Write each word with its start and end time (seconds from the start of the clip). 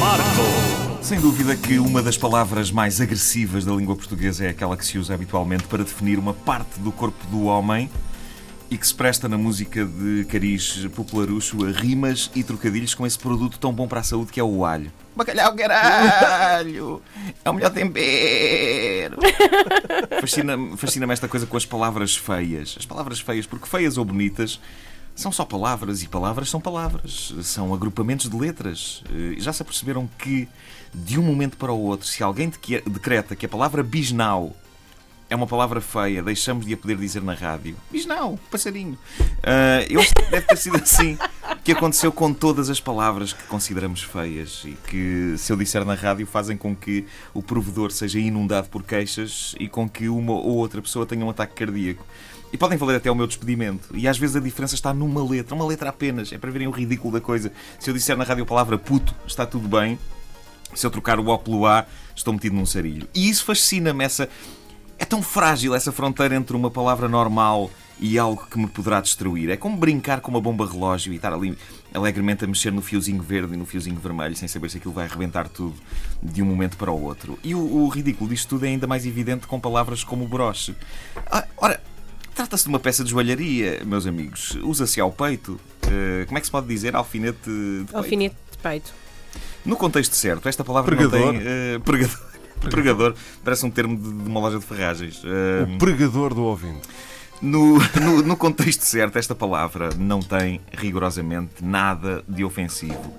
Marco. 0.00 1.02
Sem 1.02 1.20
dúvida 1.20 1.54
que 1.54 1.78
uma 1.78 2.02
das 2.02 2.16
palavras 2.16 2.70
mais 2.70 3.00
agressivas 3.00 3.64
da 3.64 3.72
língua 3.72 3.94
portuguesa 3.94 4.44
é 4.44 4.48
aquela 4.48 4.76
que 4.76 4.84
se 4.86 4.98
usa 4.98 5.14
habitualmente 5.14 5.64
para 5.64 5.84
definir 5.84 6.18
uma 6.18 6.32
parte 6.32 6.80
do 6.80 6.90
corpo 6.90 7.26
do 7.26 7.44
homem 7.44 7.90
e 8.70 8.78
que 8.78 8.86
se 8.86 8.94
presta 8.94 9.28
na 9.28 9.36
música 9.36 9.84
de 9.84 10.24
cariz 10.24 10.86
popularucho 10.94 11.64
a 11.66 11.70
rimas 11.70 12.30
e 12.34 12.42
trocadilhos 12.42 12.94
com 12.94 13.06
esse 13.06 13.18
produto 13.18 13.58
tão 13.58 13.72
bom 13.72 13.86
para 13.86 14.00
a 14.00 14.02
saúde 14.02 14.32
que 14.32 14.40
é 14.40 14.44
o 14.44 14.64
alho. 14.64 14.90
Bacalhau, 15.14 15.54
caralho! 15.54 17.02
É 17.44 17.50
o 17.50 17.52
melhor 17.52 17.70
tempero! 17.70 19.18
Fascina-me 20.20 20.76
fascina 20.76 21.12
esta 21.12 21.28
coisa 21.28 21.46
com 21.46 21.56
as 21.56 21.66
palavras 21.66 22.16
feias. 22.16 22.76
As 22.78 22.86
palavras 22.86 23.20
feias, 23.20 23.46
porque 23.46 23.68
feias 23.68 23.96
ou 23.96 24.04
bonitas 24.04 24.58
são 25.14 25.30
só 25.32 25.44
palavras 25.44 26.02
e 26.02 26.08
palavras 26.08 26.48
são 26.50 26.60
palavras. 26.60 27.32
São 27.42 27.72
agrupamentos 27.72 28.28
de 28.28 28.36
letras. 28.36 29.02
Eh, 29.10 29.34
Já 29.38 29.52
se 29.52 29.62
aperceberam 29.62 30.08
que, 30.18 30.48
de 30.92 31.18
um 31.18 31.22
momento 31.22 31.56
para 31.56 31.72
o 31.72 31.80
outro, 31.80 32.06
se 32.06 32.22
alguém 32.22 32.52
decreta 32.86 33.36
que 33.36 33.46
a 33.46 33.48
palavra 33.48 33.82
bisnau 33.82 34.54
é 35.30 35.36
uma 35.36 35.46
palavra 35.46 35.80
feia, 35.80 36.22
deixamos 36.22 36.66
de 36.66 36.74
a 36.74 36.76
poder 36.76 36.96
dizer 36.96 37.22
na 37.22 37.34
rádio. 37.34 37.76
Bisnau, 37.90 38.38
passarinho. 38.50 38.98
Ah, 39.42 39.84
eu 39.88 40.00
deve 40.30 40.46
ter 40.46 40.56
sido 40.56 40.76
assim 40.76 41.16
que 41.62 41.72
aconteceu 41.72 42.12
com 42.12 42.32
todas 42.32 42.68
as 42.70 42.80
palavras 42.80 43.32
que 43.32 43.42
consideramos 43.44 44.02
feias 44.02 44.62
e 44.64 44.72
que, 44.88 45.34
se 45.38 45.52
eu 45.52 45.56
disser 45.56 45.84
na 45.84 45.94
rádio, 45.94 46.26
fazem 46.26 46.56
com 46.56 46.74
que 46.74 47.06
o 47.32 47.42
provedor 47.42 47.90
seja 47.90 48.18
inundado 48.18 48.68
por 48.68 48.82
queixas 48.82 49.54
e 49.58 49.68
com 49.68 49.88
que 49.88 50.08
uma 50.08 50.32
ou 50.32 50.56
outra 50.56 50.82
pessoa 50.82 51.06
tenha 51.06 51.24
um 51.24 51.30
ataque 51.30 51.54
cardíaco. 51.54 52.04
E 52.52 52.56
podem 52.56 52.78
valer 52.78 52.96
até 52.96 53.10
o 53.10 53.14
meu 53.14 53.26
despedimento. 53.26 53.96
E 53.96 54.06
às 54.06 54.16
vezes 54.16 54.36
a 54.36 54.40
diferença 54.40 54.74
está 54.74 54.94
numa 54.94 55.28
letra, 55.28 55.54
uma 55.54 55.66
letra 55.66 55.90
apenas. 55.90 56.32
É 56.32 56.38
para 56.38 56.50
verem 56.50 56.68
o 56.68 56.70
ridículo 56.70 57.12
da 57.12 57.20
coisa. 57.20 57.50
Se 57.80 57.90
eu 57.90 57.94
disser 57.94 58.16
na 58.16 58.24
rádio 58.24 58.44
a 58.44 58.46
palavra 58.46 58.78
puto, 58.78 59.14
está 59.26 59.44
tudo 59.44 59.66
bem. 59.66 59.98
Se 60.74 60.86
eu 60.86 60.90
trocar 60.90 61.18
o 61.18 61.28
O 61.28 61.38
pelo 61.38 61.66
A, 61.66 61.84
estou 62.14 62.32
metido 62.32 62.54
num 62.54 62.66
sarilho. 62.66 63.08
E 63.14 63.28
isso 63.28 63.44
fascina-me, 63.44 64.04
essa. 64.04 64.28
É 64.98 65.04
tão 65.04 65.20
frágil 65.20 65.74
essa 65.74 65.90
fronteira 65.90 66.36
entre 66.36 66.56
uma 66.56 66.70
palavra 66.70 67.08
normal 67.08 67.70
e 68.00 68.18
algo 68.18 68.46
que 68.50 68.58
me 68.58 68.66
poderá 68.66 69.00
destruir. 69.00 69.48
É 69.50 69.56
como 69.56 69.76
brincar 69.76 70.20
com 70.20 70.30
uma 70.30 70.40
bomba 70.40 70.66
relógio 70.66 71.12
e 71.12 71.16
estar 71.16 71.32
ali 71.32 71.56
alegremente 71.92 72.44
a 72.44 72.46
mexer 72.48 72.72
no 72.72 72.82
fiozinho 72.82 73.22
verde 73.22 73.54
e 73.54 73.56
no 73.56 73.64
fiozinho 73.64 73.96
vermelho 73.98 74.34
sem 74.36 74.48
saber 74.48 74.68
se 74.70 74.78
aquilo 74.78 74.92
vai 74.92 75.06
arrebentar 75.06 75.48
tudo 75.48 75.74
de 76.22 76.42
um 76.42 76.46
momento 76.46 76.76
para 76.76 76.90
o 76.90 77.00
outro. 77.02 77.38
E 77.44 77.54
o, 77.54 77.58
o 77.60 77.88
ridículo 77.88 78.28
disto 78.30 78.48
tudo 78.48 78.64
é 78.66 78.68
ainda 78.68 78.86
mais 78.86 79.06
evidente 79.06 79.46
com 79.46 79.60
palavras 79.60 80.02
como 80.02 80.26
broche. 80.26 80.74
Ah, 81.30 81.44
ora, 81.56 81.80
trata-se 82.34 82.64
de 82.64 82.68
uma 82.68 82.80
peça 82.80 83.04
de 83.04 83.10
joalharia, 83.10 83.80
meus 83.84 84.06
amigos. 84.06 84.58
Usa-se 84.62 85.00
ao 85.00 85.12
peito. 85.12 85.58
Eh, 85.86 86.24
como 86.26 86.36
é 86.36 86.40
que 86.40 86.46
se 86.46 86.50
pode 86.50 86.66
dizer? 86.66 86.96
Alfinete 86.96 87.38
de 87.44 87.84
peito? 87.84 87.96
Alfinete 87.96 88.36
de 88.50 88.58
peito. 88.58 88.92
No 89.64 89.76
contexto 89.76 90.14
certo, 90.16 90.48
esta 90.48 90.64
palavra 90.64 90.94
Pregador. 90.96 91.32
não 91.32 91.38
tem. 91.40 91.42
eh, 91.46 91.78
pregador. 91.84 92.18
Pregador. 92.70 93.14
Parece 93.44 93.64
um 93.66 93.70
termo 93.70 93.96
de, 93.96 94.02
de 94.24 94.28
uma 94.28 94.40
loja 94.40 94.58
de 94.58 94.64
ferragens. 94.64 95.22
Eh, 95.24 95.74
O 95.74 95.78
pregador 95.78 96.34
do 96.34 96.42
ouvinte. 96.42 96.82
No, 97.40 97.78
no, 98.00 98.22
no 98.22 98.36
contexto 98.36 98.82
certo, 98.82 99.18
esta 99.18 99.34
palavra 99.34 99.90
não 99.96 100.20
tem 100.20 100.60
rigorosamente 100.72 101.62
nada 101.62 102.24
de 102.28 102.44
ofensivo. 102.44 103.14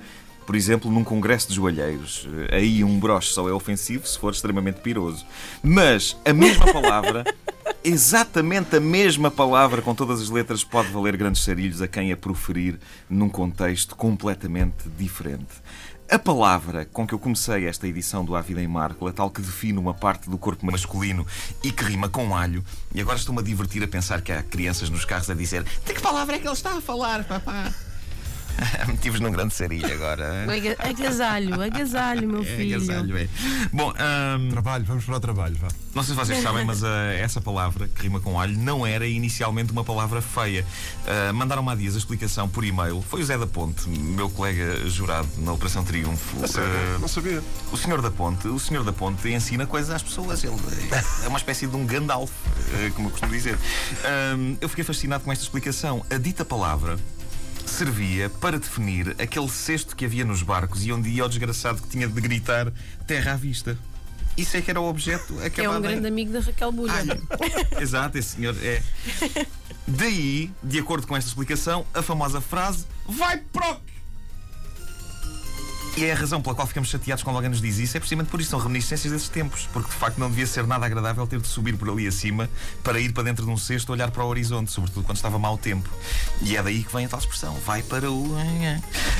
Por 0.46 0.56
exemplo, 0.56 0.92
num 0.92 1.03
congresso 1.03 1.50
de 1.50 1.56
joalheiros, 1.56 2.28
eh, 2.50 2.56
aí 2.58 2.84
um 2.84 3.00
broche 3.00 3.34
só 3.34 3.50
é 3.50 3.52
ofensivo 3.52 4.08
se 4.08 4.18
for 4.20 4.31
extremamente 4.31 4.80
piroso. 4.80 5.26
Mas 5.64 6.16
a 6.24 6.31
mesma 6.31 6.72
palavra, 6.72 7.24
exatamente 7.85 8.75
a 8.75 8.79
mesma 8.79 9.29
palavra 9.29 9.79
com 9.79 9.94
todas 9.94 10.19
as 10.19 10.29
letras, 10.29 10.63
pode 10.63 10.90
valer 10.90 11.16
grandes 11.16 11.44
sarilhos 11.44 11.84
a 11.84 11.88
quem 11.88 12.12
a 12.12 12.18
proferir 12.18 12.79
num 13.07 13.29
contexto 13.29 13.96
completamente 13.96 14.90
diferente. 14.97 15.62
A 16.09 16.18
palavra 16.18 16.85
com 16.85 17.06
que 17.06 17.13
eu 17.13 17.19
comecei 17.19 17.68
esta 17.68 17.88
edição 17.88 18.25
do 18.25 18.35
A 18.35 18.41
Vida 18.41 18.62
em 18.62 18.68
Marco, 18.68 19.07
a 19.07 19.13
tal 19.13 19.29
que 19.29 19.41
define 19.41 19.78
uma 19.78 19.94
parte 19.94 20.29
do 20.29 20.38
corpo 20.38 20.66
masculino 20.66 21.25
e 21.63 21.72
que 21.72 21.84
rima 21.84 22.09
com 22.09 22.35
alho, 22.35 22.63
e 22.94 23.01
agora 23.01 23.18
estou-me 23.18 23.41
a 23.41 23.44
divertir 23.44 23.84
a 23.84 23.88
pensar 23.88 24.22
que 24.22 24.31
há 24.31 24.41
crianças 24.41 24.90
nos 24.90 25.06
carros 25.06 25.29
a 25.29 25.35
dizer 25.35 25.63
de 25.63 25.94
que 25.94 26.02
palavra 26.02 26.35
é 26.35 26.40
que 26.40 26.47
ele 26.47 26.53
está 26.53 26.78
a 26.78 26.81
falar, 26.81 27.23
papá? 27.23 27.72
Metivos 28.88 29.19
num 29.19 29.31
grande 29.31 29.53
sarilho 29.53 29.91
agora. 29.93 30.43
Aga- 30.51 30.75
Agasalho, 30.89 31.61
agasalho, 31.61 32.27
meu 32.29 32.41
É, 32.41 32.45
filho. 32.45 32.75
agasalho, 32.77 33.17
é. 33.17 33.27
Bom, 33.71 33.93
ahm, 33.97 34.49
Trabalho, 34.49 34.85
vamos 34.85 35.03
para 35.05 35.16
o 35.16 35.19
trabalho, 35.19 35.55
vá. 35.59 35.67
não 35.93 36.03
sei 36.03 36.13
se 36.16 36.19
vocês 36.19 36.41
sabem, 36.43 36.66
mas 36.66 36.83
ah, 36.83 37.13
essa 37.13 37.41
palavra, 37.41 37.88
que 37.88 38.01
rima 38.03 38.19
com 38.19 38.39
alho, 38.39 38.57
não 38.57 38.85
era 38.85 39.05
inicialmente 39.07 39.71
uma 39.71 39.83
palavra 39.83 40.21
feia. 40.21 40.66
Ah, 41.07 41.33
Mandaram-me 41.33 41.69
há 41.71 41.75
dias 41.75 41.95
a 41.95 41.97
explicação 41.97 42.47
por 42.47 42.63
e-mail. 42.63 43.01
Foi 43.01 43.21
o 43.21 43.25
Zé 43.25 43.38
da 43.38 43.47
Ponte, 43.47 43.88
meu 43.89 44.29
colega 44.29 44.87
jurado 44.89 45.27
na 45.37 45.51
Operação 45.53 45.83
Triunfo. 45.83 46.37
Ah, 46.43 46.97
Não 46.99 47.07
sabia. 47.07 47.41
o 47.72 47.77
senhor 47.77 48.01
da 48.01 48.11
Ponte, 48.11 48.47
o 48.47 48.59
senhor 48.59 48.83
da 48.83 48.93
Ponte 48.93 49.27
ensina 49.29 49.66
coisas 49.66 49.89
às 49.91 50.03
pessoas. 50.03 50.43
Ele 50.43 50.53
é 51.23 51.27
uma 51.27 51.37
espécie 51.37 51.67
de 51.67 51.75
um 51.75 51.85
Gandalf, 51.85 52.31
como 52.95 53.07
eu 53.07 53.11
costumo 53.11 53.31
dizer. 53.31 53.57
Eu 54.61 54.69
fiquei 54.69 54.83
fascinado 54.83 55.23
com 55.23 55.31
esta 55.31 55.43
explicação. 55.43 56.05
A 56.09 56.17
dita 56.17 56.45
palavra 56.45 56.97
servia 57.70 58.30
para 58.30 58.59
definir 58.59 59.16
aquele 59.20 59.50
cesto 59.50 59.96
que 59.96 60.06
havia 60.06 60.26
nos 60.26 60.42
barcos 60.42 60.86
e 60.86 60.92
onde 60.92 61.09
ia 61.09 61.26
o 61.26 61.30
desgraçado 61.30 61.81
que 61.81 61.88
tinha 61.88 62.08
de 62.08 62.22
gritar 62.22 62.72
terra 63.08 63.34
à 63.34 63.36
vista. 63.36 63.78
Isso 64.38 64.58
é 64.58 64.62
que 64.62 64.70
era 64.70 64.81
o 64.81 64.86
objeto 64.86 65.36
É 65.40 65.70
um 65.70 65.81
grande 65.81 66.08
amigo 66.08 66.34
da 66.34 66.42
Raquel 66.42 66.72
Bulha. 66.72 66.94
Exato, 67.80 68.18
esse 68.18 68.36
senhor 68.36 68.56
é. 68.62 68.81
Daí, 69.88 70.52
de 70.62 70.80
acordo 70.80 71.08
com 71.08 71.16
esta 71.16 71.30
explicação, 71.30 71.86
a 71.94 72.02
famosa 72.02 72.42
frase 72.42 72.86
Vai 73.08 73.38
proc! 73.38 73.80
E 75.97 76.03
é 76.03 76.12
a 76.12 76.16
razão 76.16 76.42
pela 76.42 76.53
qual 76.53 76.68
ficamos 76.68 76.90
chateados 76.90 77.24
quando 77.24 77.38
alguém 77.38 77.50
nos 77.50 77.62
diz 77.62 77.78
isso, 77.78 77.96
é 77.96 78.02
precisamente 78.02 78.30
por 78.30 78.42
isso, 78.42 78.50
são 78.50 78.59
reminiscências 78.59 79.14
desses 79.14 79.30
tempos, 79.30 79.70
porque 79.72 79.90
de 79.90 79.96
facto 79.96 80.18
não 80.18 80.30
devia 80.30 80.46
ser 80.46 80.68
nada 80.68 80.86
agradável 80.86 81.26
ter 81.26 81.40
de 81.40 81.47
subir 81.47 81.78
por 81.78 81.90
ali 81.90 82.06
acima 82.06 82.50
para 82.84 83.00
ir 83.00 83.14
para 83.14 83.24
dentro 83.24 83.46
de 83.46 83.52
um 83.52 83.56
cesto 83.56 83.94
olhar 83.94 84.12
para 84.12 84.22
o 84.22 84.28
horizonte, 84.28 84.74
sobretudo 84.74 85.06
quando 85.06 85.16
estava 85.16 85.40
mau 85.40 85.58
tempo. 85.58 85.90
E 86.41 86.56
é 86.56 86.63
daí 86.63 86.84
que 86.84 86.94
vem 86.94 87.06
a 87.06 87.09
tal 87.09 87.19
expressão, 87.19 87.56
vai 87.66 87.81
para 87.84 88.12
o. 88.12 88.35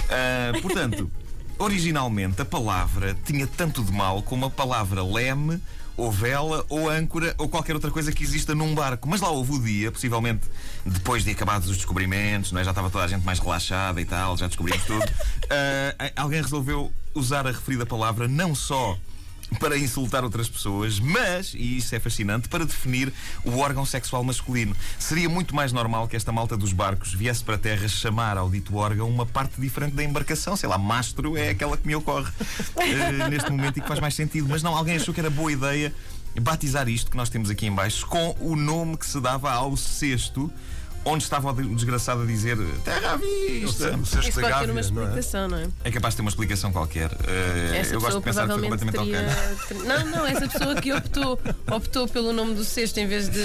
Ah, 0.10 0.52
portanto, 0.62 1.10
originalmente 1.58 2.42
a 2.42 2.46
palavra 2.46 3.16
tinha 3.26 3.48
tanto 3.48 3.84
de 3.84 3.92
mal 3.92 4.22
como 4.22 4.46
a 4.46 4.50
palavra 4.50 5.04
leme 5.04 5.62
ou 5.98 6.12
vela, 6.12 6.66
ou 6.68 6.90
âncora, 6.90 7.34
ou 7.38 7.48
qualquer 7.48 7.74
outra 7.74 7.90
coisa 7.90 8.12
que 8.12 8.24
exista 8.24 8.54
num 8.54 8.76
barco. 8.76 9.08
Mas 9.08 9.22
lá 9.22 9.30
houve 9.30 9.54
o 9.54 9.62
dia, 9.62 9.92
possivelmente 9.92 10.42
depois 10.86 11.24
de 11.24 11.32
acabados 11.32 11.70
os 11.70 11.78
descobrimentos, 11.78 12.52
não 12.52 12.60
é? 12.60 12.64
já 12.64 12.72
estava 12.72 12.90
toda 12.90 13.06
a 13.06 13.08
gente 13.08 13.24
mais 13.24 13.40
relaxada 13.40 14.02
e 14.02 14.06
tal, 14.06 14.38
já 14.38 14.48
descobrimos 14.48 14.84
tudo. 14.86 15.06
Ah, 15.48 16.12
alguém 16.16 16.42
resolveu 16.42 16.92
usar 17.14 17.46
a 17.46 17.52
referida 17.52 17.86
palavra 17.86 18.28
não 18.28 18.56
só 18.56 18.98
para 19.60 19.78
insultar 19.78 20.24
outras 20.24 20.50
pessoas, 20.50 21.00
mas, 21.00 21.54
e 21.54 21.78
isso 21.78 21.96
é 21.96 22.00
fascinante, 22.00 22.50
para 22.50 22.66
definir 22.66 23.14
o 23.44 23.58
órgão 23.58 23.86
sexual 23.86 24.24
masculino. 24.24 24.76
Seria 25.00 25.30
muito 25.30 25.56
mais 25.56 25.72
normal 25.72 26.08
que 26.08 26.16
esta 26.16 26.32
malta 26.32 26.58
dos 26.58 26.74
barcos 26.74 27.14
viesse 27.14 27.44
para 27.44 27.56
a 27.56 27.58
terra 27.58 27.88
chamar 27.88 28.38
ao 28.38 28.50
dito 28.50 28.76
órgão 28.76 29.10
uma 29.10 29.26
parte 29.26 29.60
diferente 29.60 29.94
da 29.94 30.04
embarcação. 30.04 30.56
Sei 30.56 30.68
lá, 30.68 30.78
mastro 30.78 31.38
é 31.38 31.50
aquela 31.50 31.78
que 31.78 31.88
me 31.88 31.96
ocorre 31.96 32.32
eh, 32.78 33.30
neste 33.30 33.50
momento 33.52 33.78
e 33.78 33.82
que 33.82 33.88
faz 33.88 34.00
mais 34.00 34.16
sentido. 34.16 34.48
Mas 34.50 34.64
não, 34.64 34.76
alguém 34.76 34.96
achou 34.96 35.14
que 35.14 35.20
era 35.20 35.30
boa 35.30 35.52
ideia 35.52 35.94
batizar 36.42 36.90
isto 36.90 37.12
que 37.12 37.18
nós 37.18 37.30
temos 37.30 37.50
aqui 37.50 37.66
em 37.66 37.72
baixo 37.72 38.06
com 38.08 38.36
o 38.40 38.56
nome 38.56 38.98
que 38.98 39.06
se 39.06 39.20
dava 39.22 39.52
ao 39.52 39.78
cesto. 39.78 40.52
Onde 41.08 41.24
estava 41.24 41.52
o 41.52 41.76
desgraçado 41.76 42.24
a 42.24 42.26
dizer 42.26 42.58
Terra 42.84 43.12
à 43.14 43.18
vista. 43.18 43.96
O 43.96 44.06
cesto 44.06 44.30
Isso 44.30 44.42
da 44.42 44.50
pode 44.50 44.66
ter 44.66 44.72
uma 44.72 44.80
é? 44.80 44.82
explicação, 44.82 45.48
não 45.48 45.58
é? 45.60 45.68
É 45.84 45.92
capaz 45.92 46.14
de 46.14 46.16
ter 46.18 46.22
uma 46.22 46.30
explicação 46.30 46.72
qualquer. 46.72 47.12
Essa 47.80 47.94
eu 47.94 48.02
gosto 48.02 48.18
de 48.18 48.24
pensar 48.24 48.48
que 48.48 48.54
foi 48.54 48.68
provavelmente 48.68 48.86
completamente 48.86 49.14
teria. 49.14 49.58
ok. 49.62 49.88
Não, 49.88 50.06
não, 50.08 50.26
essa 50.26 50.48
pessoa 50.48 50.76
que 50.82 50.92
optou, 50.94 51.40
optou 51.72 52.08
pelo 52.08 52.34
nome 52.34 52.56
do 52.56 52.66
cesto 52.66 53.00
em 53.00 53.08
vez 53.08 53.30
de, 53.30 53.40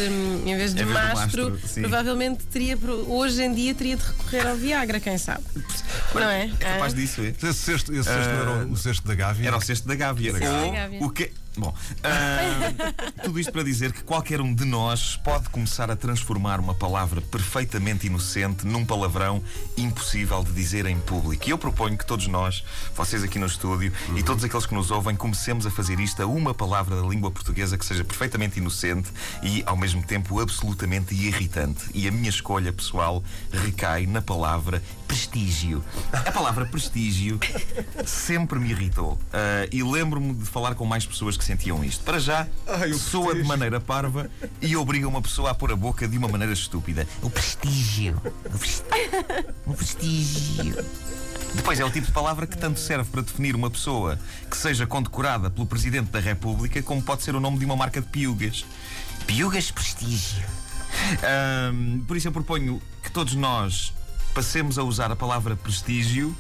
em 0.47 0.57
vez 0.57 0.75
de 0.75 0.85
do 0.85 0.91
mastro, 0.91 1.51
mastro, 1.51 1.81
provavelmente 1.83 2.45
teria, 2.47 2.79
hoje 3.07 3.43
em 3.43 3.53
dia, 3.55 3.75
teria 3.75 3.97
de 3.97 4.03
recorrer 4.05 4.47
ao 4.47 4.57
Viagra, 4.57 4.99
quem 4.99 5.19
sabe? 5.19 5.45
Não 6.15 6.23
é? 6.23 6.45
É 6.61 6.65
capaz 6.65 6.93
Ah, 6.95 6.97
disso, 6.97 7.21
é. 7.21 7.29
Esse 7.29 7.55
cesto, 7.55 7.93
esse 7.93 8.05
cesto 8.05 8.33
não 8.33 8.41
era 8.41 8.67
o- 8.67 8.77
cesto 8.77 9.07
da 9.07 9.15
Gávea? 9.15 9.47
Era 9.49 9.57
o 9.57 9.61
cesto 9.61 9.87
da 9.87 9.95
Gávea. 9.95 10.33
Ou 11.01 11.07
o 11.09 11.11
que. 11.11 11.31
Bom, 11.57 11.75
ah, 12.05 13.21
tudo 13.25 13.41
isto 13.41 13.51
para 13.51 13.65
dizer 13.65 13.93
que 13.93 14.05
qualquer 14.05 14.41
um 14.41 14.55
de 14.55 14.65
nós 14.65 15.17
pode 15.17 15.49
começar 15.49 15.91
a 15.91 15.97
transformar 15.97 16.61
uma 16.61 16.75
palavra 16.75 17.21
perfeitamente 17.21 18.07
inocente 18.07 18.65
num 18.65 18.85
palavrão 18.85 19.43
impossível 19.77 20.45
de 20.45 20.53
dizer 20.53 20.87
em 20.87 20.99
público. 21.01 21.49
E 21.49 21.51
eu 21.51 21.59
proponho 21.59 21.99
que 21.99 22.07
todos 22.07 22.29
nós, 22.29 22.65
vocês 22.95 23.25
aqui 23.25 23.39
no 23.39 23.47
estúdio 23.47 23.93
e 24.17 24.23
todos 24.23 24.45
aqueles 24.45 24.65
que 24.65 24.75
nos 24.75 24.93
ouvem, 24.93 25.17
comecemos 25.17 25.67
a 25.67 25.71
fazer 25.71 25.99
isto 25.99 26.23
a 26.23 26.27
uma 26.27 26.55
palavra 26.55 26.95
da 26.95 27.07
língua 27.07 27.33
portuguesa 27.33 27.77
que 27.77 27.85
seja 27.85 28.05
perfeitamente 28.05 28.59
inocente 28.59 29.11
e 29.43 29.65
ao 29.67 29.77
mesmo 29.77 30.05
tempo 30.05 30.41
absolutamente 30.41 31.15
irritante. 31.15 31.85
E 31.93 32.07
a 32.07 32.13
minha 32.13 32.31
escolha 32.31 32.73
pessoal 32.73 33.25
recai 33.53 34.07
na 34.07 34.23
palavra 34.23 34.81
prestígio. 35.11 35.83
A 36.13 36.31
palavra 36.31 36.65
prestígio 36.67 37.41
sempre 38.07 38.61
me 38.61 38.71
irritou. 38.71 39.19
Ah, 39.33 39.67
e 39.73 39.83
lembro-me 39.83 40.35
de 40.35 40.45
falar 40.45 40.77
com 40.77 40.85
mais 40.87 41.05
pessoas 41.05 41.37
que 41.37 41.45
sentiam 41.45 41.83
isto. 41.85 42.05
Para 42.05 42.21
já, 42.21 42.47
Ai, 42.67 42.93
soa 42.93 43.21
de 43.23 43.27
prestígio. 43.31 43.47
maneira 43.49 43.81
parva 43.81 44.31
e 44.63 44.77
obriga 44.77 45.09
uma 45.09 45.21
pessoa 45.21 45.51
a 45.51 45.55
pôr 45.55 45.73
a 45.73 45.77
boca 45.77 46.07
de 46.07 46.17
uma 46.17 46.29
maneira 46.29 46.53
estúpida. 46.53 47.09
O 47.23 47.29
prestígio. 47.29 48.21
O, 48.55 48.59
pres- 48.59 48.85
o 49.67 49.75
prestígio. 49.75 50.77
Depois 51.57 51.81
é 51.81 51.85
o 51.85 51.91
tipo 51.91 52.07
de 52.07 52.13
palavra 52.13 52.47
que 52.47 52.57
tanto 52.57 52.79
serve 52.79 53.11
para 53.11 53.23
definir 53.23 53.57
uma 53.57 53.69
pessoa 53.69 54.17
que 54.49 54.57
seja 54.57 54.87
condecorada 54.87 55.51
pelo 55.51 55.67
Presidente 55.67 56.11
da 56.13 56.21
República, 56.21 56.81
como 56.83 57.03
pode 57.03 57.25
ser 57.25 57.35
o 57.35 57.41
nome 57.41 57.59
de 57.59 57.65
uma 57.65 57.75
marca 57.75 58.01
de 58.01 58.07
piugas. 58.07 58.65
Piugas 59.27 59.73
Prestígio. 59.73 60.45
Ahm, 61.25 62.01
por 62.07 62.17
isso 62.17 62.29
eu 62.29 62.33
proponho 62.33 62.81
que 63.03 63.11
todos 63.11 63.35
nós 63.35 63.93
passemos 64.35 64.79
a 64.79 64.83
usar 64.83 65.11
a 65.11 65.17
palavra 65.17 65.57
prestígio 65.57 66.37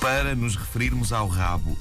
para 0.00 0.34
nos 0.34 0.56
referirmos 0.56 1.12
ao 1.12 1.28
rabo. 1.28 1.76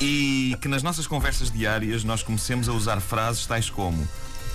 E 0.00 0.56
que 0.60 0.68
nas 0.68 0.82
nossas 0.82 1.06
conversas 1.06 1.50
diárias 1.50 2.02
nós 2.02 2.22
comecemos 2.22 2.68
a 2.68 2.72
usar 2.72 3.00
frases 3.00 3.46
tais 3.46 3.70
como 3.70 4.08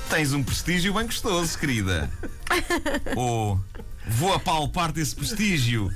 Tens 0.09 0.33
um 0.33 0.41
prestígio 0.41 0.93
bem 0.93 1.05
gostoso, 1.05 1.57
querida. 1.57 2.09
Ou 3.15 3.59
Vou 4.07 4.33
apalpar-te 4.33 5.01
esse 5.01 5.13
prestígio. 5.13 5.91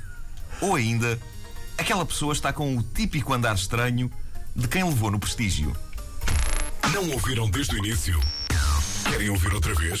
Ou 0.60 0.74
ainda 0.74 1.18
Aquela 1.78 2.04
pessoa 2.04 2.32
está 2.32 2.52
com 2.52 2.76
o 2.76 2.82
típico 2.82 3.32
andar 3.32 3.54
estranho 3.54 4.10
de 4.54 4.68
quem 4.68 4.84
levou 4.84 5.10
no 5.10 5.18
prestígio. 5.18 5.74
Não 6.92 7.10
ouviram 7.10 7.50
desde 7.50 7.74
o 7.74 7.78
início? 7.78 8.20
Querem 9.10 9.30
ouvir 9.30 9.52
outra 9.52 9.74
vez? 9.74 10.00